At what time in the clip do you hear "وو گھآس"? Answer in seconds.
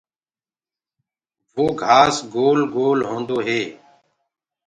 1.53-2.15